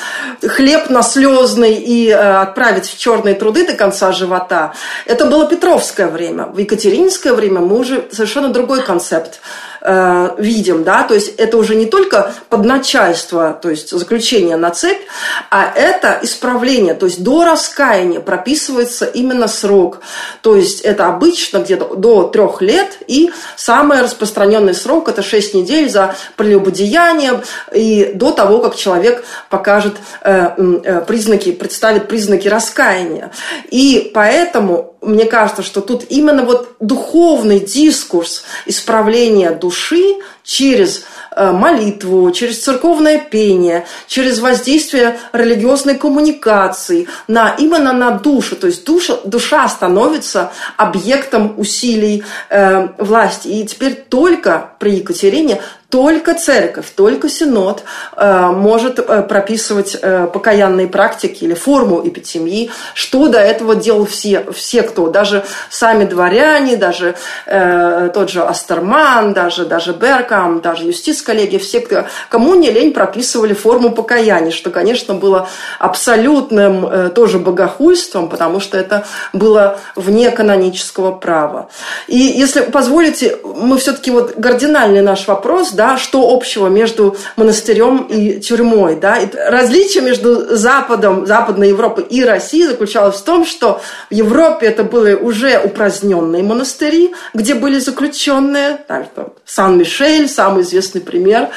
[0.46, 4.72] хлеб на слезный и э, отправить в черный упорные труды до конца живота.
[5.06, 6.44] Это было Петровское время.
[6.46, 9.40] В Екатерининское время мы уже совершенно другой концепт
[9.84, 15.02] э, видим, да, то есть это уже не только подначальство, то есть заключение на цепь,
[15.50, 20.00] а это исправление, то есть до раскаяния прописывается именно срок,
[20.40, 25.90] то есть это обычно где-то до трех лет, и самый распространенный срок это 6 недель
[25.90, 33.30] за прелюбодеяние и до того, как человек покажет э, э, признаки, представит признаки раскаяния.
[33.70, 42.30] И поэтому мне кажется, что тут именно вот духовный дискурс исправления души через э, молитву,
[42.30, 48.54] через церковное пение, через воздействие религиозной коммуникации на, именно на душу.
[48.54, 53.48] То есть душа, душа становится объектом усилий э, власти.
[53.48, 55.60] И теперь только при Екатерине
[55.94, 57.84] только церковь, только синод
[58.16, 64.44] э, может э, прописывать э, покаянные практики или форму эпитемии, что до этого делал все,
[64.52, 67.14] все кто, даже сами дворяне, даже
[67.46, 69.92] э, тот же Астерман, даже, даже
[70.34, 76.86] Беркам, даже юстиц коллеги, все, кому не лень, прописывали форму покаяния, что, конечно, было абсолютным
[76.86, 81.68] э, тоже богохульством, потому что это было вне канонического права.
[82.06, 88.40] И если позволите, мы все-таки вот кардинальный наш вопрос, да, что общего между монастырем и
[88.40, 93.80] тюрьмой, да, и различие между Западом, Западной Европой и Россией заключалось в том, что
[94.10, 99.06] в Европе это были уже упраздненные монастыри, где были заключенные, так,
[99.44, 101.50] Сан-Мишель, самый известный пример,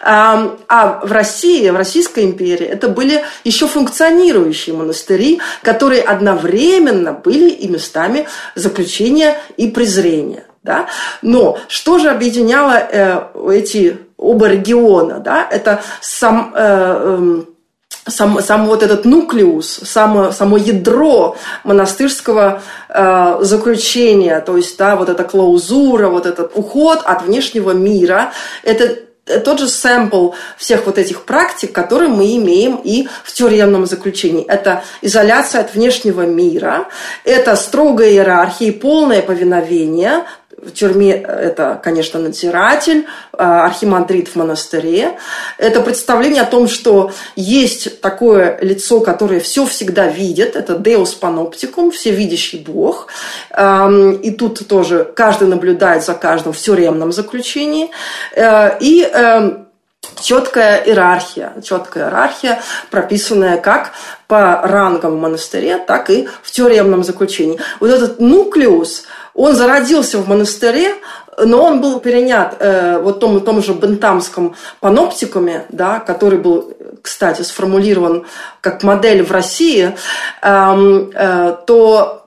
[0.00, 7.68] а в России, в Российской империи это были еще функционирующие монастыри, которые одновременно были и
[7.68, 10.44] местами заключения и презрения.
[10.62, 10.86] Да?
[11.22, 13.20] Но что же объединяло э,
[13.52, 15.18] эти оба региона?
[15.18, 15.46] Да?
[15.50, 17.42] Это сам, э, э,
[18.06, 25.08] сам, сам вот этот нуклеус, само, само ядро монастырского э, заключения, то есть да, вот
[25.08, 28.32] эта клаузура, вот этот уход от внешнего мира,
[28.64, 28.98] это
[29.44, 34.44] тот же сэмпл всех вот этих практик, которые мы имеем и в тюремном заключении.
[34.44, 36.88] Это изоляция от внешнего мира,
[37.24, 40.24] это строгая иерархия и полное повиновение,
[40.62, 45.18] в тюрьме это, конечно, надзиратель, а, архимандрит в монастыре.
[45.58, 51.90] Это представление о том, что есть такое лицо, которое все всегда видит, это Deus Panopticum,
[51.90, 53.08] всевидящий Бог.
[53.52, 57.90] И тут тоже каждый наблюдает за каждым в тюремном заключении.
[58.34, 59.68] Э, и эм,
[60.20, 63.92] четкая иерархия, четкая иерархия, прописанная как
[64.28, 67.58] по рангам в монастыре, так и в тюремном заключении.
[67.80, 69.04] Вот этот нуклеус–
[69.34, 70.94] он зародился в монастыре,
[71.38, 77.42] но он был перенят э, вот том, том же бентамском паноптикуме, да, который был, кстати,
[77.42, 78.26] сформулирован
[78.60, 79.94] как модель в России,
[80.42, 82.18] э, э, то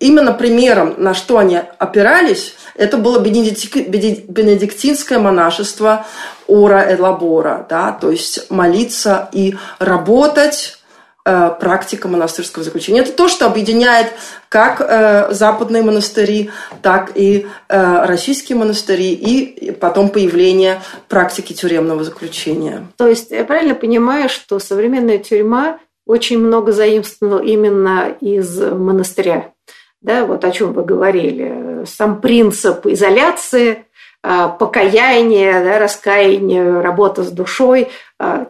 [0.00, 6.06] именно примером, на что они опирались, это было бенедиктинское монашество
[6.46, 10.78] Ора Элабора, да, то есть молиться и работать
[11.24, 13.00] практика монастырского заключения.
[13.00, 14.12] Это то, что объединяет
[14.48, 16.50] как э, западные монастыри,
[16.82, 22.88] так и э, российские монастыри, и потом появление практики тюремного заключения.
[22.96, 29.52] То есть я правильно понимаю, что современная тюрьма очень много заимствовала именно из монастыря?
[30.00, 31.84] Да, вот о чем вы говорили.
[31.86, 33.86] Сам принцип изоляции,
[34.20, 37.88] покаяние, да, раскаяние, работа с душой,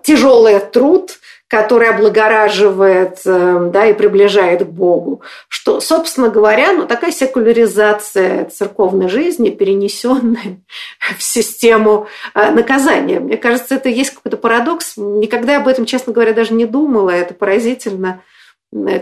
[0.03, 1.19] тяжелый труд,
[1.53, 5.21] который облагораживает э, да, и приближает к Богу.
[5.49, 10.63] Что, собственно говоря, ну, такая секуляризация церковной жизни, перенесенная
[11.19, 13.21] в систему э, наказания.
[13.21, 14.95] Мне кажется, это есть какой-то парадокс.
[14.97, 17.11] Никогда об этом, честно говоря, даже не думала.
[17.11, 18.23] Это поразительно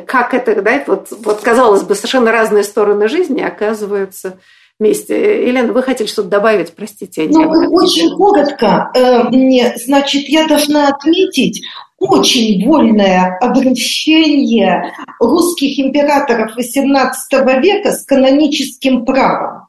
[0.05, 4.41] как это, да, вот, вот казалось бы, совершенно разные стороны жизни оказываются
[4.81, 5.47] вместе.
[5.47, 7.29] Елена, вы хотели что-то добавить, простите.
[7.31, 8.91] Ну, очень коротко.
[8.97, 11.63] Э, значит, я должна отметить
[12.01, 19.69] очень вольное обращение русских императоров XVIII века с каноническим правом.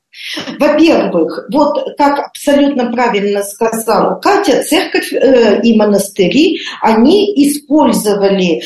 [0.60, 8.62] Во-первых, вот как абсолютно правильно сказала Катя, церковь э, и монастыри, они использовали э,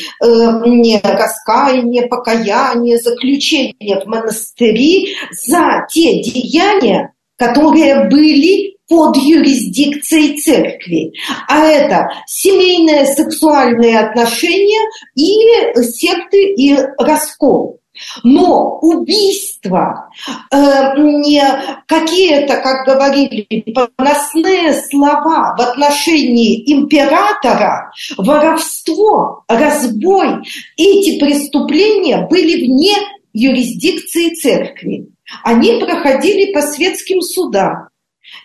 [0.66, 11.12] не раскаяние, покаяние, заключение в монастыри за те деяния, которые были под юрисдикцией церкви.
[11.48, 17.80] А это семейные сексуальные отношения или секты и раскол.
[18.22, 20.10] Но убийство,
[20.52, 20.56] э,
[20.98, 21.42] не
[21.86, 30.42] какие-то, как говорили, поносные слова в отношении императора, воровство, разбой,
[30.76, 32.96] эти преступления были вне
[33.32, 35.08] юрисдикции церкви.
[35.42, 37.88] Они проходили по светским судам.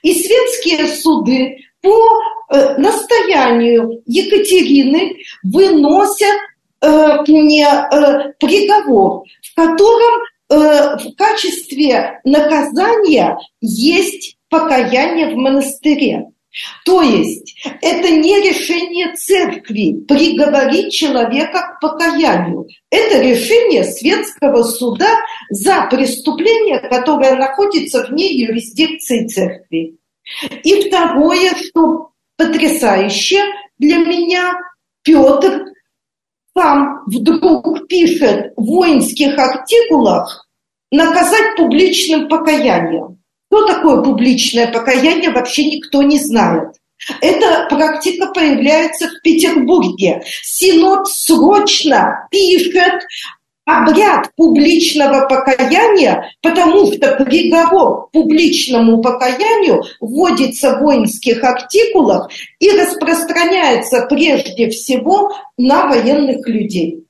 [0.02, 2.20] И светские суды по
[2.50, 6.38] э, настоянию Екатерины выносят
[6.82, 16.26] э, не, э, приговор, в котором в качестве наказания есть покаяние в монастыре.
[16.84, 22.68] То есть это не решение церкви приговорить человека к покаянию.
[22.90, 25.10] Это решение светского суда
[25.52, 29.98] за преступление, которое находится вне юрисдикции церкви.
[30.64, 33.44] И второе, что потрясающе
[33.78, 34.54] для меня,
[35.04, 35.66] Петр
[36.56, 40.48] сам вдруг пишет в воинских артикулах
[40.90, 43.20] наказать публичным покаянием.
[43.52, 46.70] Что такое публичное покаяние, вообще никто не знает.
[47.20, 50.24] Эта практика появляется в Петербурге.
[50.44, 53.02] Синод срочно пишет
[53.66, 64.08] обряд публичного покаяния, потому что приговор к публичному покаянию вводится в воинских артикулах и распространяется
[64.10, 67.06] прежде всего на военных людей.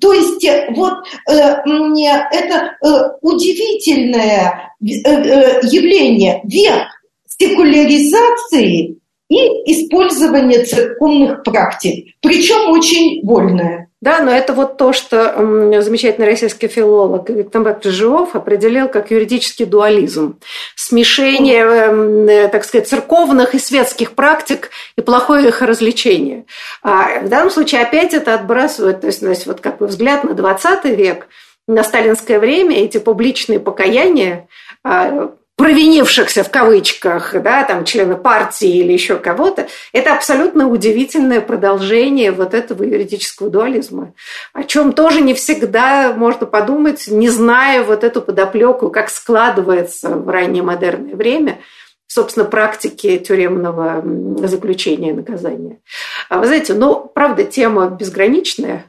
[0.00, 0.94] То есть э, вот
[1.28, 6.86] э, это э, удивительное э, э, явление, век
[7.26, 8.98] секуляризации
[9.28, 9.36] и
[9.72, 13.87] использования церковных практик, причем очень вольное.
[14.00, 15.34] Да, но это вот то, что
[15.82, 20.38] замечательный российский филолог Виктор Крыжов определил как юридический дуализм.
[20.76, 26.44] Смешение, эм, э, так сказать, церковных и светских практик и плохое их развлечение.
[26.82, 30.22] А в данном случае опять это отбрасывает, то есть, то есть вот как бы взгляд
[30.22, 31.26] на 20 век,
[31.66, 34.48] на сталинское время эти публичные покаяния
[34.84, 42.30] а, провинившихся в кавычках, да, там члены партии или еще кого-то, это абсолютно удивительное продолжение
[42.30, 44.14] вот этого юридического дуализма,
[44.52, 50.28] о чем тоже не всегда можно подумать, не зная вот эту подоплеку, как складывается в
[50.28, 51.58] раннее модерное время,
[52.06, 54.00] собственно, практики тюремного
[54.46, 55.80] заключения и наказания.
[56.28, 58.84] А вы знаете, ну, правда, тема безграничная,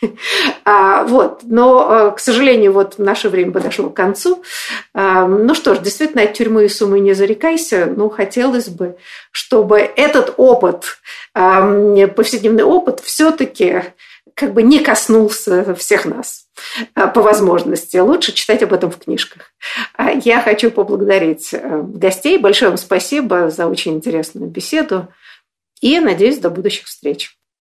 [0.64, 1.40] вот.
[1.44, 4.42] Но, э, к сожалению, вот наше время подошло к концу.
[4.94, 7.86] А, ну что ж, действительно, от тюрьмы и суммы не зарекайся.
[7.86, 8.96] Но хотелось бы,
[9.30, 10.98] чтобы этот опыт,
[11.34, 13.82] а, повседневный опыт, все-таки
[14.34, 16.46] как бы не коснулся всех нас
[16.94, 17.96] по возможности.
[17.96, 19.52] Лучше читать об этом в книжках.
[20.22, 22.38] Я хочу поблагодарить э, гостей.
[22.38, 25.08] Большое вам спасибо за очень интересную беседу.
[25.80, 27.37] И надеюсь, до будущих встреч.